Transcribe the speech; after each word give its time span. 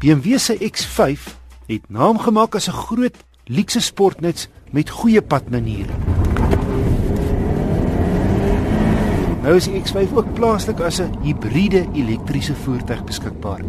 BMW 0.00 0.38
se 0.38 0.54
X5 0.56 1.26
het 1.68 1.90
naam 1.92 2.18
gemaak 2.18 2.54
as 2.54 2.68
'n 2.68 2.72
groot 2.72 3.16
luukse 3.44 3.80
sportnuts 3.80 4.48
met 4.72 4.90
goeie 4.90 5.22
padmaniere. 5.22 5.92
Nou 9.42 9.56
is 9.56 9.64
die 9.64 9.82
X5 9.82 10.12
ook 10.12 10.32
plaaslik 10.34 10.80
as 10.80 11.00
'n 11.00 11.20
hibriede 11.22 11.86
elektriese 11.94 12.54
voertuig 12.54 13.04
beskikbaar. 13.04 13.60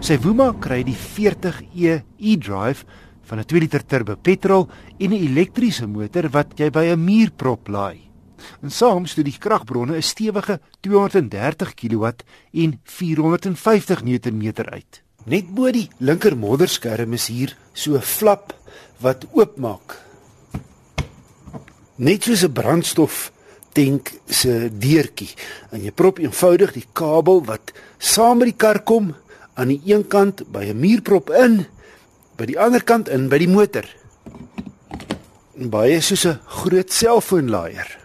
Sy 0.00 0.18
Wuma 0.18 0.54
kry 0.58 0.82
die 0.82 0.96
40e 0.96 2.02
e-drive 2.18 2.84
van 3.22 3.38
'n 3.38 3.44
2 3.44 3.60
liter 3.60 3.86
turbo 3.86 4.16
petrol 4.16 4.68
en 4.98 5.10
'n 5.10 5.22
elektriese 5.22 5.86
motor 5.86 6.28
wat 6.30 6.58
jy 6.58 6.70
by 6.70 6.84
'n 6.84 7.04
muurprop 7.04 7.68
laai. 7.68 8.07
En 8.62 8.70
saam 8.70 9.06
stoot 9.06 9.24
die 9.24 9.38
kragbronne 9.38 9.96
'n 9.96 10.02
stewige 10.02 10.60
230 10.80 11.74
kW 11.74 12.04
en 12.52 12.80
450 12.84 14.02
Nm 14.02 14.52
uit. 14.54 15.02
Net 15.24 15.54
bo 15.54 15.70
die 15.70 15.88
linker 15.98 16.36
modderskerm 16.36 17.12
is 17.12 17.26
hier 17.26 17.56
so 17.72 17.94
'n 17.94 18.00
flap 18.02 18.54
wat 19.00 19.26
oopmaak. 19.32 20.00
Net 21.96 22.22
soos 22.22 22.44
'n 22.44 22.52
brandstof 22.52 23.32
tank 23.72 24.12
se 24.26 24.70
deurtjie. 24.72 25.30
En 25.70 25.82
jy 25.82 25.92
prop 25.92 26.18
eenvoudig 26.18 26.72
die 26.72 26.86
kabel 26.92 27.44
wat 27.44 27.72
saam 27.98 28.38
met 28.38 28.52
die 28.52 28.56
kar 28.56 28.82
kom 28.82 29.14
aan 29.54 29.68
die 29.68 29.80
een 29.84 30.06
kant 30.06 30.44
by 30.52 30.64
'n 30.70 30.80
muurprop 30.80 31.30
in, 31.30 31.66
by 32.36 32.46
die 32.46 32.58
ander 32.58 32.82
kant 32.82 33.08
in 33.08 33.28
by 33.28 33.38
die 33.38 33.48
motor. 33.48 33.84
Baie 35.56 36.00
soos 36.00 36.24
'n 36.26 36.40
groot 36.46 36.92
selfoonlaaier. 36.92 37.97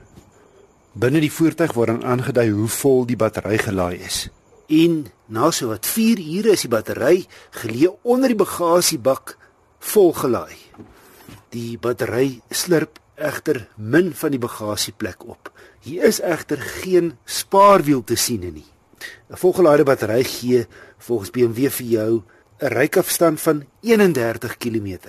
Binne 0.94 1.24
die 1.24 1.32
voertuig 1.34 1.72
word 1.74 1.90
dan 1.90 2.04
aangedui 2.06 2.52
hoe 2.54 2.68
vol 2.70 3.08
die 3.10 3.18
battery 3.18 3.58
gelaai 3.58 3.98
is. 4.06 4.28
En 4.70 5.08
na 5.26 5.50
so 5.50 5.72
wat 5.72 5.88
4 5.90 6.20
ure 6.22 6.54
is 6.54 6.66
die 6.68 6.70
battery 6.70 7.24
geleë 7.58 7.96
onder 8.06 8.30
die 8.30 8.38
bagasiebak 8.38 9.34
volgelaai. 9.94 10.54
Die 11.50 11.80
battery 11.82 12.44
slurp 12.54 13.00
egter 13.18 13.64
min 13.78 14.12
van 14.14 14.36
die 14.36 14.42
bagasieplek 14.42 15.26
op. 15.26 15.50
Hier 15.82 16.06
is 16.06 16.22
egter 16.22 16.62
geen 16.62 17.16
spaarwiel 17.26 18.04
te 18.04 18.16
sien 18.16 18.46
nie. 18.54 18.70
'n 19.30 19.38
Volgelaaide 19.38 19.84
battery 19.84 20.24
gee 20.24 20.68
volgens 20.98 21.32
BMW 21.32 21.70
vir 21.70 21.88
jou 21.88 22.24
'n 22.62 22.68
ryafstand 22.70 23.42
van 23.42 23.66
31 23.82 24.58
km. 24.58 25.00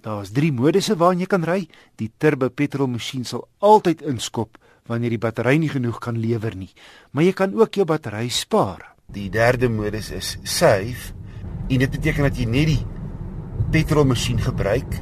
Daar's 0.00 0.30
3 0.32 0.52
modusse 0.52 0.96
waarin 0.96 1.20
jy 1.20 1.26
kan 1.26 1.44
ry. 1.44 1.68
Die 1.96 2.12
turbo 2.18 2.48
petrol 2.48 2.86
masjien 2.86 3.24
sal 3.24 3.48
altyd 3.58 4.02
inskop 4.02 4.58
wanneer 4.84 5.14
die 5.14 5.20
battery 5.20 5.56
nie 5.56 5.70
genoeg 5.72 5.96
kan 6.04 6.18
lewer 6.20 6.52
nie. 6.60 6.68
Maar 7.16 7.24
jy 7.24 7.32
kan 7.32 7.54
ook 7.56 7.78
jou 7.78 7.86
battery 7.88 8.26
spaar. 8.28 8.82
Die 9.08 9.30
derde 9.32 9.70
modus 9.72 10.10
is 10.12 10.34
save. 10.44 11.14
En 11.72 11.80
dit 11.80 11.90
beteken 11.90 12.26
dat 12.26 12.36
jy 12.36 12.44
net 12.52 12.68
die 12.68 12.82
petrolmasjien 13.72 14.42
gebruik. 14.44 14.98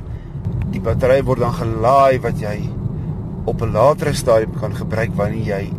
Die 0.70 0.82
battery 0.82 1.16
word 1.26 1.42
dan 1.42 1.56
gelaai 1.56 2.20
wat 2.22 2.38
jy 2.38 2.60
op 3.50 3.62
'n 3.62 3.72
latere 3.74 4.14
stadium 4.14 4.54
kan 4.54 4.76
gebruik 4.76 5.16
wanneer 5.18 5.46
jy 5.50 5.72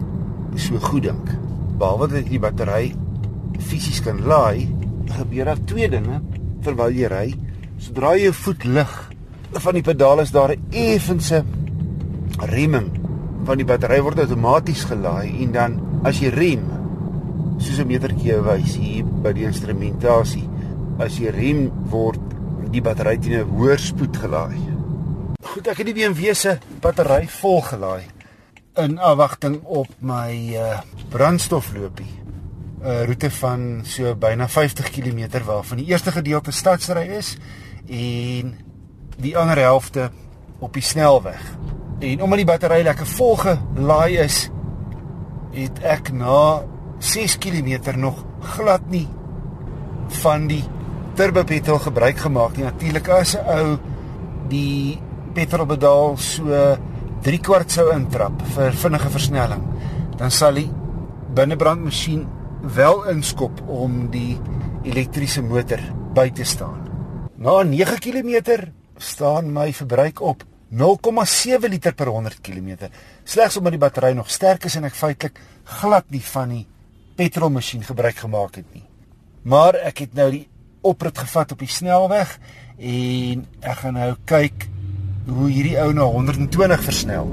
so 0.60 0.80
goed 0.80 1.04
dink. 1.04 1.32
Behalwe 1.80 2.08
dat 2.08 2.24
jy 2.24 2.30
die 2.30 2.40
battery 2.40 2.96
fisies 3.60 4.02
kan 4.02 4.20
laai, 4.20 4.68
gebeur 5.08 5.46
daar 5.46 5.64
twee 5.66 5.88
dinge 5.90 6.22
terwyl 6.62 6.92
jy 6.92 7.08
ry. 7.08 7.34
Sodra 7.78 8.16
jy 8.18 8.24
jou 8.24 8.34
voet 8.34 8.64
lig 8.66 9.12
van 9.54 9.74
die 9.74 9.84
pedaal 9.84 10.20
is 10.20 10.32
daar 10.32 10.52
'n 10.52 10.64
effense 10.72 11.44
remming 12.40 13.03
van 13.46 13.60
die 13.60 13.68
battery 13.68 14.00
word 14.02 14.20
outomaties 14.24 14.86
gelaai 14.90 15.44
en 15.44 15.52
dan 15.52 15.80
as 16.08 16.20
jy 16.24 16.32
rem 16.34 16.64
soos 17.60 17.80
'n 17.80 17.88
metertjie 17.88 18.40
wys 18.42 18.76
hier 18.76 19.04
by 19.24 19.34
die 19.34 19.46
instrumentasie 19.46 20.48
as 21.00 21.20
jy 21.20 21.32
rem 21.32 21.70
word 21.92 22.22
die 22.72 22.82
battery 22.82 23.18
teen 23.18 23.40
'n 23.40 23.50
hoër 23.50 23.80
spoed 23.80 24.18
gelaai. 24.18 24.58
Goed, 25.44 25.68
ek 25.68 25.78
het 25.78 25.86
die 25.86 25.94
BMW 25.94 26.34
se 26.34 26.58
battery 26.82 27.28
vol 27.28 27.62
gelaai 27.62 28.04
in 28.76 28.98
afwagting 28.98 29.62
op 29.64 29.88
my 30.00 30.56
uh, 30.56 30.80
brandstofloopie. 31.10 32.14
'n 32.84 32.90
uh, 32.90 33.06
roete 33.06 33.32
van 33.32 33.82
so 33.86 34.16
byna 34.16 34.48
50 34.48 34.90
km 34.90 35.46
waarvan 35.46 35.78
die 35.78 35.86
eerste 35.86 36.12
gedeelte 36.12 36.52
stadsry 36.52 37.08
is 37.18 37.38
en 37.88 38.58
die 39.18 39.38
ander 39.38 39.58
helfte 39.58 40.12
op 40.60 40.74
die 40.74 40.82
snelweg. 40.82 41.42
En 42.04 42.22
omdat 42.22 42.42
die 42.42 42.48
battery 42.48 42.82
lekker 42.84 43.08
vol 43.16 43.38
gelaai 43.40 44.18
is, 44.26 44.50
het 45.56 45.80
ek 45.88 46.12
na 46.12 46.64
6 47.00 47.38
km 47.40 47.94
nog 48.00 48.24
glad 48.56 48.90
nie 48.92 49.06
van 50.24 50.50
die 50.50 50.64
turbo 51.16 51.46
petrol 51.48 51.80
gebruik 51.80 52.20
gemaak 52.26 52.58
nie. 52.58 52.66
Natuurlik 52.68 53.08
as 53.08 53.36
'n 53.38 53.46
ou 53.48 53.78
die 54.50 55.00
petrolpedaal 55.34 56.18
so 56.18 56.78
3 57.22 57.40
kwart 57.40 57.72
sou 57.72 57.92
intrap 57.94 58.42
vir 58.56 58.72
vinnige 58.72 59.10
versnelling, 59.10 59.64
dan 60.18 60.32
sal 60.32 60.54
die 60.54 60.72
binnebrandmasjien 61.34 62.28
wel 62.62 63.04
inskop 63.10 63.62
om 63.68 64.10
die 64.12 64.40
elektriese 64.84 65.42
motor 65.42 65.80
by 66.14 66.30
te 66.30 66.44
staan. 66.44 66.84
Na 67.38 67.64
9 67.64 68.00
km 68.00 68.68
staan 68.98 69.54
my 69.54 69.74
verbruik 69.74 70.22
op 70.22 70.44
0,7 70.74 71.70
liter 71.70 71.94
per 71.94 72.10
100 72.10 72.42
km. 72.42 72.90
Slegs 73.24 73.58
omdat 73.58 73.76
die 73.76 73.82
battery 73.82 74.14
nog 74.18 74.32
sterk 74.34 74.66
is 74.66 74.76
en 74.80 74.88
ek 74.90 74.98
feitelik 74.98 75.38
glad 75.80 76.10
nie 76.10 76.24
van 76.26 76.50
die 76.50 76.64
petrolmasjien 77.18 77.86
gebruik 77.86 78.24
gemaak 78.24 78.58
het 78.58 78.70
nie. 78.74 78.86
Maar 79.46 79.78
ek 79.92 80.08
het 80.08 80.16
nou 80.18 80.32
die 80.34 80.48
oprit 80.82 81.18
gevat 81.22 81.54
op 81.54 81.62
die 81.62 81.70
snelweg 81.70 82.40
en 82.80 83.46
ek 83.62 83.84
gaan 83.84 84.00
nou 84.00 84.10
kyk 84.26 84.66
hoe 85.30 85.52
hierdie 85.52 85.78
ou 85.80 85.92
na 85.94 86.08
120 86.10 86.82
versnel. 86.84 87.30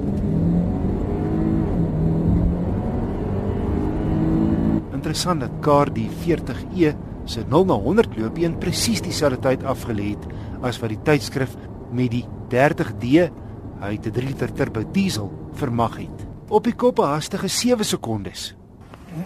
Interessant 5.01 5.41
dat 5.47 5.57
Car 5.65 5.89
die 5.97 6.11
40e 6.27 6.93
se 7.25 7.47
0 7.49 7.65
na 7.65 7.81
100 7.81 8.21
loop 8.21 8.39
in 8.43 8.61
presies 8.61 9.01
dieselfde 9.01 9.41
tyd 9.49 9.65
afgelê 9.65 10.13
het 10.13 10.29
as 10.67 10.77
wat 10.83 10.93
die 10.93 11.03
tydskrif 11.09 11.57
met 11.93 12.11
die 12.11 12.27
30D 12.49 13.31
hy 13.81 13.93
het 13.97 14.07
'n 14.07 14.13
3 14.13 14.27
liter 14.27 14.53
turbo 14.53 14.85
diesel 14.93 15.31
vermag 15.53 15.97
het. 15.97 16.27
Op 16.49 16.65
die 16.65 16.75
kop 16.75 16.99
'n 16.99 17.03
hastige 17.17 17.49
7 17.49 17.85
sekondes. 17.85 18.55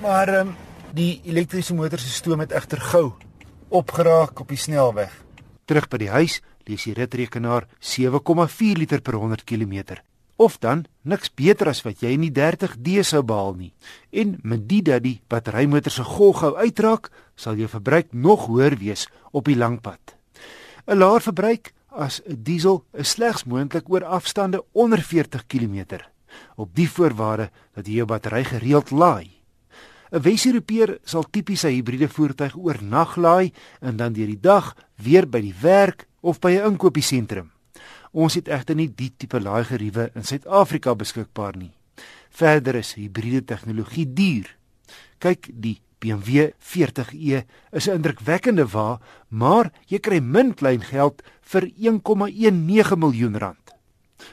Maar 0.01 0.41
um, 0.41 0.55
die 0.93 1.21
elektriese 1.25 1.75
motor 1.75 1.99
se 1.99 2.09
stoom 2.09 2.41
het 2.41 2.53
egter 2.53 2.81
gou 2.81 3.13
opgeraak 3.69 4.41
op 4.41 4.49
die 4.49 4.59
snelweg. 4.59 5.13
Terug 5.65 5.89
by 5.89 5.99
die 5.99 6.11
huis 6.11 6.41
lees 6.65 6.85
die 6.85 6.95
ritrekenaar 6.95 7.67
7,4 7.81 8.79
liter 8.79 9.01
per 9.01 9.15
100 9.15 9.45
km. 9.45 9.97
Of 10.37 10.59
dan 10.59 10.85
niks 11.03 11.31
beter 11.35 11.69
as 11.71 11.83
wat 11.83 12.01
jy 12.03 12.15
in 12.17 12.25
die 12.27 12.33
30D 12.35 13.05
sou 13.07 13.23
behaal 13.23 13.55
nie. 13.55 13.73
En 14.11 14.39
met 14.43 14.69
dit 14.69 14.85
dat 14.85 15.03
die 15.03 15.21
batterymotor 15.29 15.91
se 15.91 16.05
gog 16.05 16.41
gou 16.43 16.57
uitraak, 16.57 17.11
sal 17.35 17.55
jou 17.55 17.69
verbruik 17.69 18.13
nog 18.13 18.47
hoër 18.47 18.79
wees 18.79 19.07
op 19.31 19.45
die 19.45 19.57
lang 19.57 19.81
pad. 19.81 20.17
'n 20.87 20.99
Laer 20.99 21.21
verbruik 21.21 21.73
as 21.94 22.21
'n 22.27 22.43
diesel 22.43 22.84
is 22.93 23.10
slegs 23.10 23.44
moontlik 23.44 23.88
oor 23.88 24.05
afstande 24.05 24.65
onder 24.72 25.03
40 25.03 25.47
km 25.47 25.99
op 26.56 26.75
die 26.75 26.88
voorwaarde 26.91 27.50
dat 27.75 27.87
jy 27.87 27.94
jou 27.94 28.06
battery 28.06 28.44
gereeld 28.44 28.91
laai. 28.91 29.31
'n 30.10 30.22
Wes-Europeër 30.22 30.99
sal 31.04 31.25
tipies 31.31 31.60
sy 31.60 31.72
hybride 31.75 32.09
voertuig 32.09 32.56
oornag 32.56 33.16
laai 33.16 33.53
en 33.81 33.97
dan 33.97 34.12
deur 34.12 34.27
die 34.27 34.41
dag 34.41 34.77
weer 34.97 35.27
by 35.27 35.41
die 35.41 35.54
werk 35.60 36.06
of 36.21 36.38
by 36.38 36.50
'n 36.50 36.66
inkopiesentrum. 36.72 37.50
Ons 38.12 38.34
het 38.34 38.49
egter 38.49 38.75
nie 38.75 38.88
die 38.94 39.12
tipe 39.16 39.41
laaigeriewe 39.41 40.10
in 40.15 40.22
Suid-Afrika 40.22 40.94
beskikbaar 40.94 41.56
nie. 41.56 41.72
Verder 42.31 42.75
is 42.75 42.94
hybride 42.94 43.44
tegnologie 43.44 44.12
duur. 44.12 44.56
Kyk, 45.19 45.50
die 45.53 45.81
BMW 46.04 46.53
40e 46.60 47.45
is 47.72 47.89
'n 47.89 47.97
indrukwekkende 47.97 48.66
wa, 48.68 49.01
maar 49.28 49.72
jy 49.89 49.98
kry 49.98 50.21
min 50.21 50.54
klein 50.54 50.83
geld 50.83 51.22
vir 51.41 51.71
1,19 51.77 52.98
miljoen 52.98 53.39
rand. 53.39 53.72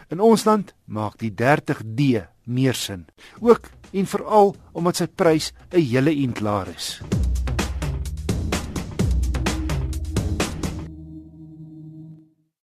In 0.10 0.20
ons 0.20 0.44
land 0.46 0.74
maak 0.86 1.18
die 1.18 1.32
30D 1.32 2.28
meer 2.44 2.74
sin. 2.74 3.06
Ook 3.40 3.70
en 3.92 4.06
veral 4.06 4.56
omdat 4.72 4.96
sy 4.96 5.08
prys 5.08 5.54
'n 5.72 5.80
hele 5.80 6.12
ent 6.12 6.40
laer 6.40 6.68
is. 6.76 7.02